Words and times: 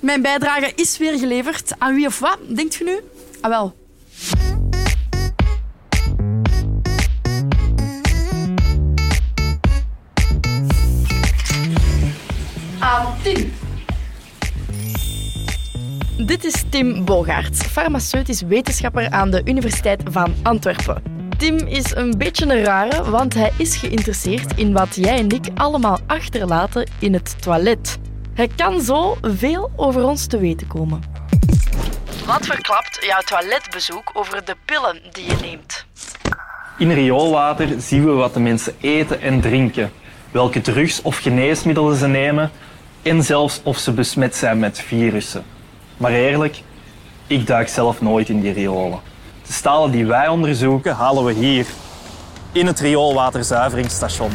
Mijn 0.00 0.22
bijdrage 0.22 0.72
is 0.74 0.98
weer 0.98 1.18
geleverd. 1.18 1.72
Aan 1.78 1.94
wie 1.94 2.06
of 2.06 2.18
wat, 2.18 2.38
denkt 2.48 2.80
u 2.80 2.84
nu? 2.84 3.00
Ah 3.40 3.50
wel. 3.50 3.74
Aan 12.78 13.14
Tim. 13.22 13.52
Dit 16.26 16.44
is 16.44 16.64
Tim 16.70 17.04
Bogaerts, 17.04 17.62
farmaceutisch 17.62 18.42
wetenschapper 18.42 19.10
aan 19.10 19.30
de 19.30 19.42
Universiteit 19.44 20.02
van 20.04 20.34
Antwerpen. 20.42 21.02
Tim 21.38 21.56
is 21.56 21.94
een 21.94 22.18
beetje 22.18 22.46
een 22.46 22.64
rare, 22.64 23.10
want 23.10 23.34
hij 23.34 23.52
is 23.56 23.76
geïnteresseerd 23.76 24.58
in 24.58 24.72
wat 24.72 24.94
jij 24.94 25.18
en 25.18 25.28
ik 25.28 25.48
allemaal 25.54 25.98
achterlaten 26.06 26.90
in 26.98 27.12
het 27.12 27.42
toilet. 27.42 27.98
Hij 28.40 28.50
kan 28.56 28.80
zo 28.80 29.16
veel 29.22 29.70
over 29.76 30.04
ons 30.04 30.26
te 30.26 30.38
weten 30.38 30.66
komen. 30.66 31.02
Wat 32.26 32.46
verklapt 32.46 32.98
jouw 33.00 33.20
toiletbezoek 33.20 34.10
over 34.12 34.44
de 34.44 34.56
pillen 34.64 35.00
die 35.12 35.24
je 35.24 35.36
neemt? 35.40 35.86
In 36.78 36.90
rioolwater 36.90 37.80
zien 37.80 38.04
we 38.04 38.10
wat 38.10 38.34
de 38.34 38.40
mensen 38.40 38.74
eten 38.80 39.20
en 39.20 39.40
drinken, 39.40 39.92
welke 40.30 40.60
drugs 40.60 41.02
of 41.02 41.18
geneesmiddelen 41.18 41.96
ze 41.96 42.06
nemen 42.06 42.50
en 43.02 43.22
zelfs 43.22 43.60
of 43.62 43.78
ze 43.78 43.92
besmet 43.92 44.36
zijn 44.36 44.58
met 44.58 44.80
virussen. 44.80 45.44
Maar 45.96 46.12
eerlijk, 46.12 46.62
ik 47.26 47.46
duik 47.46 47.68
zelf 47.68 48.00
nooit 48.00 48.28
in 48.28 48.40
die 48.40 48.52
riolen. 48.52 49.00
De 49.46 49.52
stalen 49.52 49.90
die 49.90 50.06
wij 50.06 50.28
onderzoeken 50.28 50.94
halen 50.94 51.24
we 51.24 51.32
hier 51.32 51.66
in 52.52 52.66
het 52.66 52.80
rioolwaterzuiveringsstation. 52.80 54.30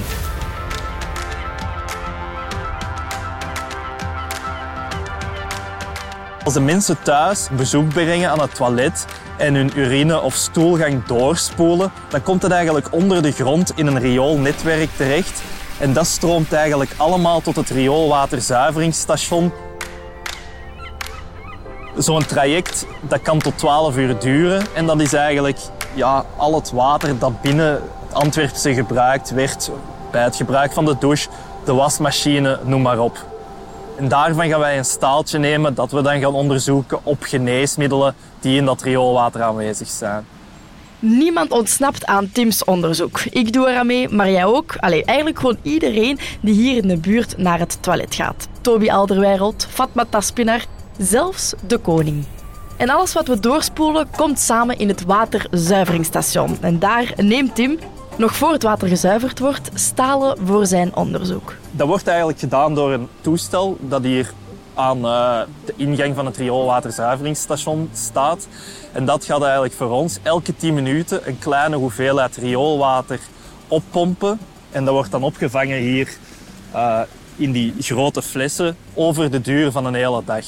Als 6.45 6.53
de 6.53 6.59
mensen 6.59 6.97
thuis 7.03 7.47
bezoek 7.51 7.87
brengen 7.87 8.29
aan 8.29 8.41
het 8.41 8.55
toilet 8.55 9.05
en 9.37 9.55
hun 9.55 9.71
urine 9.75 10.21
of 10.21 10.33
stoelgang 10.33 11.05
doorspoelen, 11.05 11.91
dan 12.09 12.23
komt 12.23 12.41
het 12.41 12.51
eigenlijk 12.51 12.87
onder 12.91 13.21
de 13.21 13.31
grond 13.31 13.71
in 13.75 13.87
een 13.87 13.99
rioolnetwerk 13.99 14.89
terecht. 14.95 15.41
En 15.79 15.93
dat 15.93 16.05
stroomt 16.05 16.53
eigenlijk 16.53 16.91
allemaal 16.97 17.41
tot 17.41 17.55
het 17.55 17.69
rioolwaterzuiveringsstation. 17.69 19.51
Zo'n 21.97 22.25
traject 22.25 22.85
dat 23.01 23.21
kan 23.21 23.39
tot 23.39 23.57
12 23.57 23.97
uur 23.97 24.19
duren 24.19 24.65
en 24.75 24.85
dat 24.85 25.01
is 25.01 25.13
eigenlijk 25.13 25.59
ja, 25.93 26.25
al 26.37 26.55
het 26.55 26.71
water 26.71 27.19
dat 27.19 27.41
binnen 27.41 27.81
Antwerpse 28.11 28.73
gebruikt 28.73 29.29
werd 29.29 29.71
bij 30.11 30.23
het 30.23 30.35
gebruik 30.35 30.73
van 30.73 30.85
de 30.85 30.95
douche, 30.99 31.29
de 31.63 31.73
wasmachine, 31.73 32.59
noem 32.63 32.81
maar 32.81 32.99
op. 32.99 33.34
En 33.95 34.07
daarvan 34.07 34.49
gaan 34.49 34.59
wij 34.59 34.77
een 34.77 34.85
staaltje 34.85 35.37
nemen 35.37 35.73
dat 35.73 35.91
we 35.91 36.01
dan 36.01 36.19
gaan 36.19 36.33
onderzoeken 36.33 36.99
op 37.03 37.23
geneesmiddelen 37.23 38.15
die 38.39 38.57
in 38.57 38.65
dat 38.65 38.81
rioolwater 38.81 39.41
aanwezig 39.41 39.87
zijn. 39.87 40.25
Niemand 40.99 41.51
ontsnapt 41.51 42.05
aan 42.05 42.29
Tim's 42.31 42.63
onderzoek. 42.63 43.19
Ik 43.19 43.53
doe 43.53 43.69
eraan 43.69 43.85
mee, 43.85 44.09
maar 44.09 44.29
jij 44.29 44.45
ook. 44.45 44.75
Allee, 44.79 45.05
eigenlijk 45.05 45.39
gewoon 45.39 45.57
iedereen 45.61 46.19
die 46.41 46.53
hier 46.53 46.77
in 46.83 46.87
de 46.87 46.97
buurt 46.97 47.37
naar 47.37 47.59
het 47.59 47.77
toilet 47.81 48.15
gaat. 48.15 48.47
Toby 48.61 48.89
Alderweireld, 48.89 49.67
Fatma 49.69 50.05
Taspinar, 50.09 50.65
zelfs 50.97 51.53
de 51.67 51.77
koning. 51.77 52.25
En 52.77 52.89
alles 52.89 53.13
wat 53.13 53.27
we 53.27 53.39
doorspoelen 53.39 54.07
komt 54.15 54.39
samen 54.39 54.77
in 54.77 54.87
het 54.87 55.03
waterzuiveringsstation. 55.03 56.57
En 56.61 56.79
daar 56.79 57.13
neemt 57.15 57.55
Tim, 57.55 57.79
nog 58.17 58.35
voor 58.35 58.51
het 58.51 58.63
water 58.63 58.87
gezuiverd 58.87 59.39
wordt, 59.39 59.69
stalen 59.73 60.37
voor 60.45 60.65
zijn 60.65 60.95
onderzoek. 60.95 61.53
Dat 61.71 61.87
wordt 61.87 62.07
eigenlijk 62.07 62.39
gedaan 62.39 62.75
door 62.75 62.91
een 62.91 63.07
toestel 63.21 63.77
dat 63.79 64.03
hier 64.03 64.33
aan 64.73 64.97
uh, 64.97 65.39
de 65.65 65.73
ingang 65.75 66.15
van 66.15 66.25
het 66.25 66.37
rioolwaterzuiveringsstation 66.37 67.89
staat. 67.93 68.47
En 68.91 69.05
dat 69.05 69.25
gaat 69.25 69.41
eigenlijk 69.41 69.73
voor 69.73 69.89
ons 69.89 70.17
elke 70.23 70.55
10 70.55 70.73
minuten 70.73 71.27
een 71.27 71.39
kleine 71.39 71.75
hoeveelheid 71.75 72.35
rioolwater 72.35 73.19
oppompen. 73.67 74.39
En 74.71 74.85
dat 74.85 74.93
wordt 74.93 75.11
dan 75.11 75.23
opgevangen 75.23 75.77
hier 75.77 76.09
uh, 76.75 76.99
in 77.35 77.51
die 77.51 77.73
grote 77.79 78.21
flessen 78.21 78.77
over 78.93 79.31
de 79.31 79.41
duur 79.41 79.71
van 79.71 79.85
een 79.85 79.93
hele 79.93 80.21
dag. 80.25 80.45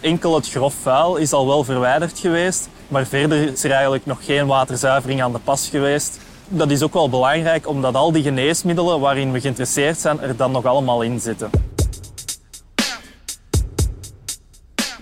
Enkel 0.00 0.34
het 0.34 0.48
grof 0.48 0.74
vuil 0.82 1.16
is 1.16 1.32
al 1.32 1.46
wel 1.46 1.64
verwijderd 1.64 2.18
geweest, 2.18 2.68
maar 2.88 3.06
verder 3.06 3.52
is 3.52 3.64
er 3.64 3.70
eigenlijk 3.70 4.06
nog 4.06 4.24
geen 4.24 4.46
waterzuivering 4.46 5.22
aan 5.22 5.32
de 5.32 5.38
pas 5.38 5.68
geweest. 5.68 6.18
Dat 6.54 6.70
is 6.70 6.82
ook 6.82 6.92
wel 6.92 7.08
belangrijk, 7.08 7.68
omdat 7.68 7.94
al 7.94 8.12
die 8.12 8.22
geneesmiddelen 8.22 9.00
waarin 9.00 9.32
we 9.32 9.40
geïnteresseerd 9.40 9.98
zijn 9.98 10.20
er 10.20 10.36
dan 10.36 10.50
nog 10.50 10.64
allemaal 10.64 11.02
in 11.02 11.20
zitten. 11.20 11.50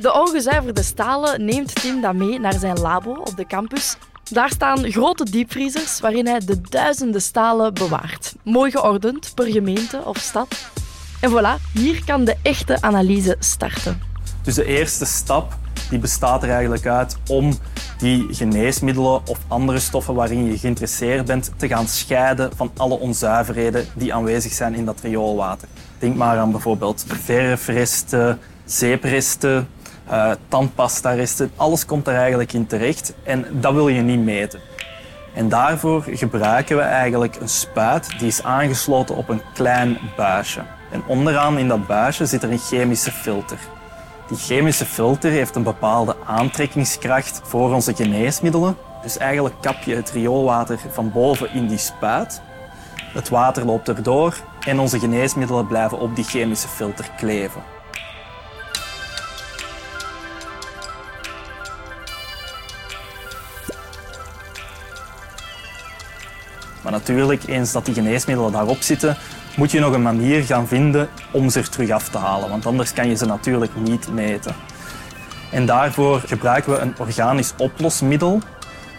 De 0.01 0.13
ongezuiverde 0.13 0.83
stalen 0.83 1.45
neemt 1.45 1.75
Tim 1.75 2.01
dan 2.01 2.17
mee 2.17 2.39
naar 2.39 2.59
zijn 2.59 2.79
labo 2.79 3.13
op 3.13 3.37
de 3.37 3.47
campus. 3.47 3.97
Daar 4.31 4.51
staan 4.51 4.91
grote 4.91 5.31
diepvriezers 5.31 6.01
waarin 6.01 6.27
hij 6.27 6.39
de 6.39 6.61
duizenden 6.61 7.23
stalen 7.23 7.75
bewaart. 7.75 8.35
Mooi 8.45 8.71
geordend 8.71 9.33
per 9.35 9.47
gemeente 9.47 10.03
of 10.05 10.19
stad. 10.19 10.71
En 11.21 11.31
voilà, 11.31 11.73
hier 11.73 12.05
kan 12.05 12.25
de 12.25 12.37
echte 12.43 12.83
analyse 12.83 13.37
starten. 13.39 14.03
Dus 14.43 14.55
de 14.55 14.65
eerste 14.65 15.05
stap 15.05 15.57
die 15.91 15.99
bestaat 15.99 16.43
er 16.43 16.51
eigenlijk 16.51 16.87
uit 16.87 17.17
om 17.29 17.59
die 17.99 18.27
geneesmiddelen 18.31 19.21
of 19.27 19.39
andere 19.49 19.79
stoffen 19.79 20.15
waarin 20.15 20.45
je 20.45 20.59
geïnteresseerd 20.59 21.27
bent 21.27 21.53
te 21.57 21.69
gaan 21.69 21.87
scheiden 21.87 22.51
van 22.57 22.71
alle 22.77 22.99
onzuiverheden 22.99 23.87
die 23.95 24.15
aanwezig 24.15 24.53
zijn 24.53 24.75
in 24.75 24.85
dat 24.85 25.01
rioolwater. 25.01 25.69
Denk 25.99 26.17
maar 26.17 26.39
aan 26.39 26.51
bijvoorbeeld 26.51 27.05
verfresten, 27.09 28.39
zeepresten, 28.65 29.69
uh, 30.11 30.31
tandpastaresten. 30.49 31.51
Alles 31.57 31.85
komt 31.85 32.07
er 32.07 32.15
eigenlijk 32.15 32.53
in 32.53 32.67
terecht 32.67 33.15
en 33.23 33.47
dat 33.53 33.73
wil 33.73 33.89
je 33.89 34.01
niet 34.01 34.25
meten. 34.25 34.61
En 35.35 35.49
daarvoor 35.49 36.05
gebruiken 36.11 36.77
we 36.77 36.83
eigenlijk 36.83 37.37
een 37.41 37.49
spuit 37.49 38.19
die 38.19 38.29
is 38.29 38.43
aangesloten 38.43 39.17
op 39.17 39.29
een 39.29 39.43
klein 39.55 39.99
buisje. 40.17 40.61
En 40.91 41.03
onderaan 41.07 41.59
in 41.59 41.69
dat 41.69 41.87
buisje 41.87 42.27
zit 42.27 42.43
er 42.43 42.51
een 42.51 42.59
chemische 42.59 43.13
filter. 43.13 43.59
Die 44.31 44.39
chemische 44.39 44.87
filter 44.87 45.31
heeft 45.31 45.57
een 45.57 45.63
bepaalde 45.63 46.17
aantrekkingskracht 46.27 47.41
voor 47.45 47.75
onze 47.75 47.95
geneesmiddelen. 47.95 48.77
Dus 49.03 49.19
eigenlijk 49.19 49.55
kap 49.61 49.83
je 49.83 49.95
het 49.95 50.11
rioolwater 50.11 50.79
van 50.91 51.13
boven 51.13 51.53
in 51.53 51.67
die 51.67 51.79
spuit. 51.79 52.43
Het 53.13 53.29
water 53.29 53.65
loopt 53.65 53.89
erdoor 53.89 54.35
en 54.61 54.79
onze 54.79 54.99
geneesmiddelen 54.99 55.67
blijven 55.67 55.99
op 55.99 56.17
die 56.17 56.25
chemische 56.25 56.69
filter 56.69 57.11
kleven. 57.17 57.63
Maar 66.83 66.93
natuurlijk, 66.93 67.47
eens 67.47 67.73
dat 67.73 67.85
die 67.85 67.95
geneesmiddelen 67.95 68.53
daarop 68.53 68.83
zitten, 68.83 69.17
moet 69.57 69.71
je 69.71 69.81
nog 69.81 69.93
een 69.93 70.03
manier 70.03 70.43
gaan 70.43 70.67
vinden 70.67 71.09
om 71.31 71.51
ze 71.51 71.59
er 71.59 71.69
terug 71.69 71.91
af 71.91 72.09
te 72.09 72.19
halen. 72.19 72.51
Want 72.51 72.67
anders 72.67 72.93
kan 72.93 73.09
je 73.09 73.17
ze 73.17 73.27
natuurlijk 73.27 73.73
niet 73.77 74.13
meten. 74.13 74.55
En 75.51 75.67
daarvoor 75.67 76.23
gebruiken 76.27 76.73
we 76.73 76.79
een 76.79 76.95
organisch 76.99 77.53
oplosmiddel. 77.57 78.41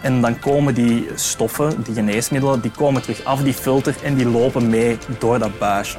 En 0.02 0.20
dan 0.20 0.38
komen 0.38 0.74
die 0.74 1.08
stoffen, 1.14 1.82
die 1.82 1.94
geneesmiddelen, 1.94 2.60
die 2.60 2.70
komen 2.70 3.02
terug 3.02 3.24
af 3.24 3.42
die 3.42 3.54
filter 3.54 3.94
en 4.02 4.14
die 4.14 4.28
lopen 4.28 4.68
mee 4.68 4.98
door 5.18 5.38
dat 5.38 5.58
buisje. 5.58 5.98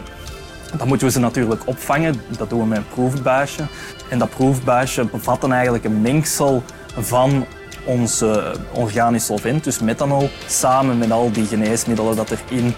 Dan 0.78 0.88
moeten 0.88 1.08
we 1.08 1.14
ze 1.14 1.20
natuurlijk 1.20 1.62
opvangen. 1.66 2.22
Dat 2.38 2.50
doen 2.50 2.60
we 2.60 2.66
met 2.66 2.78
een 2.78 2.88
proefbuisje. 2.94 3.64
En 4.10 4.20
dat 4.20 4.30
proefbuisje 4.30 5.06
bevat 5.06 5.50
eigenlijk 5.50 5.84
een 5.84 6.02
mengsel 6.02 6.64
van 6.98 7.46
onze 7.86 8.56
organisch 8.72 9.26
solvent, 9.26 9.64
dus 9.64 9.80
methanol, 9.80 10.30
samen 10.48 10.98
met 10.98 11.12
al 11.12 11.32
die 11.32 11.46
geneesmiddelen 11.46 12.16
dat 12.16 12.30
er 12.30 12.40
in 12.50 12.66
uh, 12.66 12.74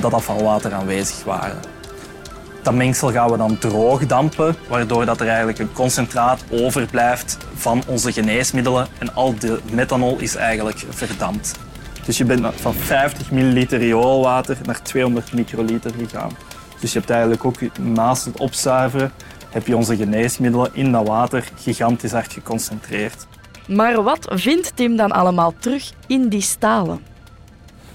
dat 0.00 0.12
afvalwater 0.12 0.72
aanwezig 0.72 1.24
waren. 1.24 1.60
Dat 2.62 2.74
mengsel 2.74 3.12
gaan 3.12 3.30
we 3.30 3.36
dan 3.36 3.58
droogdampen, 3.58 4.56
waardoor 4.68 5.04
dat 5.04 5.20
er 5.20 5.26
eigenlijk 5.26 5.58
een 5.58 5.72
concentraat 5.72 6.44
overblijft 6.50 7.36
van 7.54 7.82
onze 7.86 8.12
geneesmiddelen 8.12 8.86
en 8.98 9.14
al 9.14 9.34
de 9.38 9.60
methanol 9.72 10.18
is 10.18 10.36
eigenlijk 10.36 10.84
verdampt. 10.88 11.58
Dus 12.04 12.18
je 12.18 12.24
bent 12.24 12.46
van 12.54 12.74
50 12.74 13.30
milliliter 13.30 13.78
rioolwater 13.78 14.58
naar 14.62 14.82
200 14.82 15.32
microliter 15.32 15.92
gegaan. 15.98 16.36
Dus 16.80 16.92
je 16.92 16.98
hebt 16.98 17.10
eigenlijk 17.10 17.44
ook 17.44 17.78
naast 17.78 18.24
het 18.24 18.38
opzuiveren, 18.38 19.12
heb 19.50 19.66
je 19.66 19.76
onze 19.76 19.96
geneesmiddelen 19.96 20.70
in 20.72 20.92
dat 20.92 21.08
water 21.08 21.44
gigantisch 21.56 22.12
hard 22.12 22.32
geconcentreerd. 22.32 23.26
Maar 23.66 24.02
wat 24.02 24.26
vindt 24.34 24.76
Tim 24.76 24.96
dan 24.96 25.12
allemaal 25.12 25.54
terug 25.58 25.92
in 26.06 26.28
die 26.28 26.40
stalen? 26.40 27.00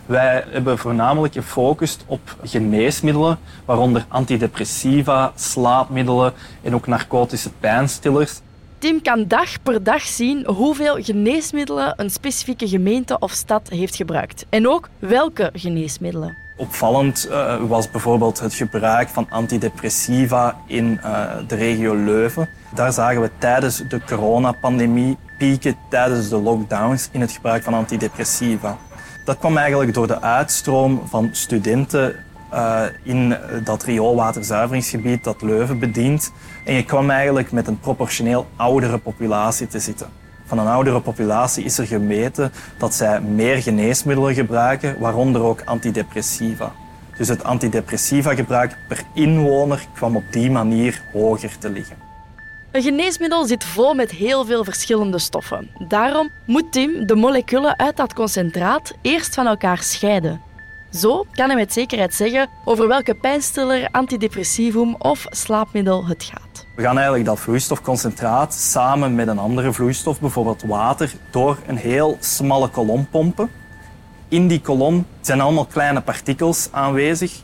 Wij 0.06 0.44
hebben 0.50 0.78
voornamelijk 0.78 1.34
gefocust 1.34 2.04
op 2.08 2.36
geneesmiddelen, 2.44 3.40
waaronder 3.66 4.06
antidepressiva, 4.08 5.32
slaapmiddelen 5.36 6.34
en 6.62 6.76
ook 6.76 6.88
narcotische 6.88 7.52
pijnstillers. 7.60 8.40
Tim 8.78 9.02
kan 9.02 9.28
dag 9.28 9.64
per 9.64 9.84
dag 9.84 10.02
zien 10.02 10.46
hoeveel 10.46 11.04
geneesmiddelen 11.04 11.94
een 11.98 12.10
specifieke 12.10 12.68
gemeente 12.68 13.20
of 13.20 13.32
stad 13.32 13.70
heeft 13.70 13.96
gebruikt. 13.96 14.46
En 14.50 14.68
ook 14.68 14.90
welke 15.00 15.50
geneesmiddelen. 15.54 16.38
Opvallend 16.58 17.28
uh, 17.30 17.56
was 17.68 17.92
bijvoorbeeld 17.92 18.40
het 18.40 18.54
gebruik 18.54 19.10
van 19.10 19.28
antidepressiva 19.30 20.58
in 20.68 21.00
uh, 21.04 21.32
de 21.48 21.56
regio 21.56 21.96
Leuven. 21.96 22.50
Daar 22.74 22.94
zagen 22.94 23.22
we 23.22 23.30
tijdens 23.38 23.84
de 23.90 24.02
coronapandemie 24.06 25.18
pieken 25.38 25.76
tijdens 25.90 26.30
de 26.30 26.38
lockdowns 26.38 27.10
in 27.12 27.22
het 27.22 27.32
gebruik 27.32 27.64
van 27.64 27.74
antidepressiva. 27.74 28.78
Dat 29.26 29.38
kwam 29.38 29.58
eigenlijk 29.58 29.94
door 29.94 30.08
de 30.08 30.22
uitstroom 30.22 31.02
van 31.06 31.30
studenten 31.32 32.16
uh, 32.54 32.82
in 33.04 33.36
dat 33.64 33.84
rioolwaterzuiveringsgebied 33.84 35.24
dat 35.24 35.42
Leuven 35.42 35.80
bedient. 35.80 36.32
En 36.64 36.74
je 36.74 36.84
kwam 36.84 37.10
eigenlijk 37.10 37.52
met 37.52 37.68
een 37.68 37.80
proportioneel 37.80 38.48
oudere 38.56 38.98
populatie 38.98 39.68
te 39.68 39.80
zitten. 39.80 40.08
Van 40.46 40.60
een 40.60 40.68
oudere 40.68 41.02
populatie 41.02 41.64
is 41.64 41.78
er 41.78 41.88
gemeten 41.88 42.52
dat 42.78 42.94
zij 42.94 43.22
meer 43.22 43.62
geneesmiddelen 43.62 44.34
gebruiken, 44.34 45.00
waaronder 45.00 45.42
ook 45.42 45.62
antidepressiva. 45.66 46.72
Dus 47.18 47.28
het 47.28 47.44
antidepressiva 47.44 48.36
gebruik 48.36 48.78
per 48.88 49.04
inwoner 49.14 49.86
kwam 49.94 50.16
op 50.16 50.24
die 50.32 50.52
manier 50.52 51.02
hoger 51.12 51.58
te 51.58 51.70
liggen. 51.70 52.05
Een 52.76 52.82
geneesmiddel 52.82 53.46
zit 53.46 53.64
vol 53.64 53.94
met 53.94 54.12
heel 54.12 54.46
veel 54.46 54.64
verschillende 54.64 55.20
stoffen. 55.20 55.70
Daarom 55.88 56.30
moet 56.46 56.72
Tim 56.72 57.06
de 57.06 57.16
moleculen 57.16 57.80
uit 57.80 57.98
dat 57.98 58.14
concentraat 58.14 58.94
eerst 59.02 59.34
van 59.34 59.48
elkaar 59.48 59.78
scheiden. 59.78 60.42
Zo 60.92 61.26
kan 61.32 61.48
hij 61.48 61.56
met 61.56 61.74
zekerheid 61.74 62.14
zeggen 62.14 62.50
over 62.66 62.88
welke 62.88 63.14
pijnstiller, 63.14 63.88
antidepressivum 63.92 64.96
of 64.96 65.26
slaapmiddel 65.30 66.06
het 66.06 66.24
gaat. 66.24 66.66
We 66.76 66.82
gaan 66.82 66.96
eigenlijk 66.96 67.26
dat 67.26 67.40
vloeistofconcentraat 67.40 68.54
samen 68.54 69.16
met 69.16 69.28
een 69.28 69.40
andere 69.40 69.74
vloeistof, 69.74 70.20
bijvoorbeeld 70.20 70.64
water, 70.64 71.14
door 71.32 71.58
een 71.68 71.78
heel 71.78 72.18
smalle 72.20 72.70
kolom 72.70 73.08
pompen. 73.10 73.50
In 74.28 74.48
die 74.48 74.62
kolom 74.62 75.06
zijn 75.22 75.42
allemaal 75.42 75.66
kleine 75.66 76.02
partikels 76.02 76.68
aanwezig 76.72 77.42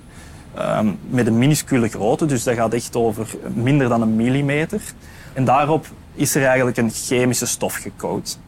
um, 0.57 0.99
met 1.09 1.27
een 1.27 1.37
minuscule 1.37 1.87
grootte, 1.87 2.25
dus 2.25 2.43
dat 2.43 2.55
gaat 2.55 2.73
echt 2.73 2.95
over 2.95 3.27
minder 3.53 3.89
dan 3.89 4.01
een 4.01 4.15
millimeter. 4.15 4.81
En 5.33 5.45
daarop 5.45 5.85
is 6.13 6.35
er 6.35 6.45
eigenlijk 6.45 6.77
een 6.77 6.91
chemische 6.91 7.45
stof 7.45 7.75
gecoat. 7.75 8.39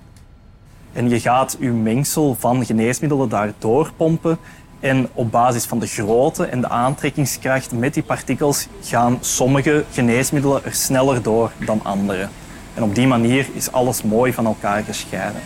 En 0.93 1.09
je 1.09 1.19
gaat 1.19 1.57
je 1.59 1.69
mengsel 1.69 2.35
van 2.39 2.65
geneesmiddelen 2.65 3.29
daar 3.29 3.53
doorpompen 3.59 4.37
en 4.79 5.09
op 5.13 5.31
basis 5.31 5.65
van 5.65 5.79
de 5.79 5.87
grootte 5.87 6.45
en 6.45 6.61
de 6.61 6.69
aantrekkingskracht 6.69 7.71
met 7.71 7.93
die 7.93 8.03
partikels 8.03 8.67
gaan 8.83 9.17
sommige 9.21 9.85
geneesmiddelen 9.91 10.65
er 10.65 10.73
sneller 10.73 11.21
door 11.21 11.51
dan 11.65 11.79
andere. 11.83 12.27
En 12.73 12.83
op 12.83 12.95
die 12.95 13.07
manier 13.07 13.47
is 13.53 13.71
alles 13.71 14.03
mooi 14.03 14.33
van 14.33 14.45
elkaar 14.45 14.83
gescheiden. 14.83 15.41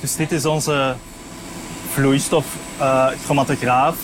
Dus 0.00 0.16
dit 0.16 0.32
is 0.32 0.46
onze 0.46 0.94
vloeistof 1.88 2.46
uh, 2.80 3.06
chromatograaf. 3.24 3.96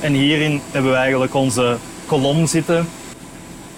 En 0.00 0.12
hierin 0.12 0.60
hebben 0.70 0.90
we 0.90 0.96
eigenlijk 0.96 1.34
onze 1.34 1.76
kolom 2.06 2.46
zitten. 2.46 2.86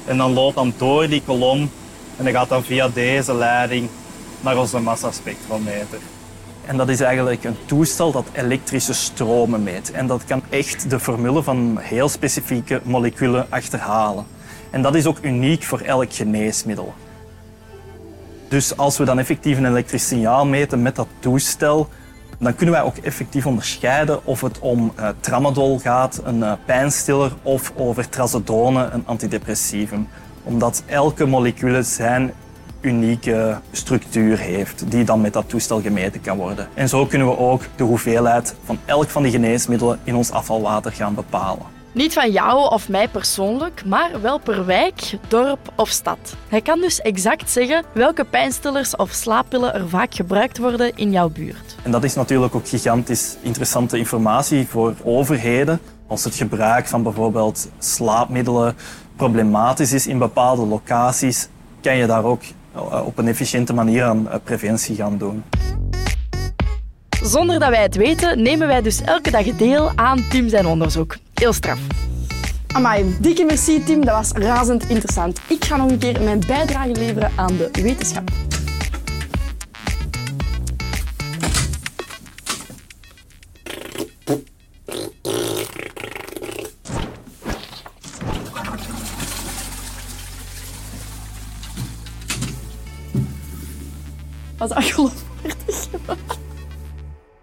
En 0.07 0.17
dan 0.17 0.33
loopt 0.33 0.55
dan 0.55 0.75
door 0.77 1.09
die 1.09 1.23
kolom 1.27 1.71
en 2.17 2.25
dan 2.25 2.33
gaat 2.33 2.49
dan 2.49 2.65
via 2.65 2.89
deze 2.89 3.35
leiding 3.35 3.89
naar 4.41 4.59
onze 4.59 4.79
massaspectrometer. 4.79 5.99
En 6.67 6.77
dat 6.77 6.89
is 6.89 7.01
eigenlijk 7.01 7.45
een 7.45 7.57
toestel 7.67 8.13
dat 8.13 8.27
elektrische 8.33 8.95
stromen 8.95 9.63
meet. 9.63 9.91
En 9.91 10.07
dat 10.07 10.25
kan 10.25 10.43
echt 10.49 10.91
de 10.91 11.01
formule 11.01 11.43
van 11.43 11.79
heel 11.81 12.09
specifieke 12.09 12.81
moleculen 12.85 13.47
achterhalen. 13.49 14.27
En 14.71 14.83
dat 14.83 14.95
is 14.95 15.07
ook 15.07 15.19
uniek 15.23 15.63
voor 15.63 15.81
elk 15.81 16.13
geneesmiddel. 16.13 16.95
Dus 18.49 18.77
als 18.77 18.99
we 18.99 19.05
dan 19.05 19.19
effectief 19.19 19.57
een 19.57 19.67
elektrisch 19.67 20.07
signaal 20.07 20.47
meten 20.47 20.83
met 20.83 20.97
dat 20.97 21.09
toestel, 21.19 21.89
dan 22.39 22.55
kunnen 22.55 22.75
wij 22.75 22.85
ook 22.85 22.97
effectief 22.97 23.47
onderscheiden 23.47 24.27
of 24.27 24.41
het 24.41 24.59
om 24.59 24.93
uh, 24.99 25.09
tramadol 25.21 25.79
gaat, 25.79 26.21
een 26.25 26.39
uh, 26.39 26.53
pijnstiller, 26.65 27.33
of 27.43 27.73
over 27.77 28.09
trazodone, 28.09 28.89
een 28.93 29.03
antidepressivum. 29.07 30.09
Omdat 30.43 30.83
elke 30.87 31.27
molecule 31.27 31.83
zijn 31.83 32.33
unieke 32.81 33.59
structuur 33.71 34.39
heeft, 34.39 34.91
die 34.91 35.05
dan 35.05 35.21
met 35.21 35.33
dat 35.33 35.49
toestel 35.49 35.81
gemeten 35.81 36.21
kan 36.21 36.37
worden. 36.37 36.69
En 36.75 36.89
zo 36.89 37.07
kunnen 37.07 37.29
we 37.29 37.39
ook 37.39 37.63
de 37.77 37.85
hoeveelheid 37.85 38.55
van 38.65 38.79
elk 38.85 39.09
van 39.09 39.23
die 39.23 39.33
geneesmiddelen 39.33 39.99
in 40.05 40.15
ons 40.15 40.31
afvalwater 40.31 40.93
gaan 40.93 41.15
bepalen. 41.15 41.75
Niet 41.97 42.13
van 42.13 42.31
jou 42.31 42.71
of 42.71 42.89
mij 42.89 43.09
persoonlijk, 43.09 43.83
maar 43.85 44.21
wel 44.21 44.39
per 44.39 44.67
wijk, 44.67 45.19
dorp 45.29 45.73
of 45.77 45.89
stad. 45.89 46.37
Hij 46.49 46.61
kan 46.61 46.81
dus 46.81 47.01
exact 47.01 47.51
zeggen 47.51 47.85
welke 47.93 48.25
pijnstillers 48.25 48.97
of 48.97 49.11
slaappillen 49.11 49.75
er 49.75 49.89
vaak 49.89 50.15
gebruikt 50.15 50.59
worden 50.59 50.97
in 50.97 51.11
jouw 51.11 51.29
buurt. 51.29 51.77
En 51.83 51.91
dat 51.91 52.05
is 52.05 52.15
natuurlijk 52.15 52.55
ook 52.55 52.69
gigantisch 52.69 53.37
interessante 53.43 53.99
informatie 53.99 54.67
voor 54.69 54.95
overheden. 55.05 55.81
Als 56.07 56.25
het 56.25 56.35
gebruik 56.35 56.87
van 56.87 57.03
bijvoorbeeld 57.03 57.69
slaapmiddelen 57.79 58.77
problematisch 59.17 59.93
is 59.93 60.07
in 60.07 60.19
bepaalde 60.19 60.67
locaties, 60.67 61.49
kan 61.81 61.97
je 61.97 62.07
daar 62.07 62.25
ook 62.25 62.43
eh, 62.75 63.07
op 63.07 63.19
een 63.19 63.29
efficiënte 63.29 63.75
manier 63.75 64.05
aan 64.05 64.31
eh, 64.31 64.39
preventie 64.45 64.97
gaan 64.97 65.19
doen. 65.19 65.45
Zonder 67.23 67.59
dat 67.59 67.69
wij 67.69 67.83
het 67.83 67.97
weten, 67.97 68.43
nemen 68.43 68.67
wij 68.67 68.83
dus 68.83 69.03
elke 69.03 69.31
dag 69.31 69.45
deel 69.45 69.93
aan 69.95 70.29
Tim 70.29 70.49
zijn 70.49 70.67
onderzoek. 70.67 71.17
Heel 71.37 71.53
straf. 71.53 71.79
Amai, 72.73 73.17
dikke 73.21 73.45
merci 73.45 73.83
Tim, 73.85 74.05
dat 74.05 74.15
was 74.15 74.31
razend 74.33 74.89
interessant. 74.89 75.41
Ik 75.49 75.65
ga 75.65 75.77
nog 75.77 75.91
een 75.91 75.99
keer 75.99 76.23
mijn 76.23 76.41
bijdrage 76.47 76.93
leveren 76.93 77.33
aan 77.37 77.57
de 77.57 77.71
wetenschap. 77.83 78.31
Dat 94.57 94.73
geloofwaardig? 94.85 95.26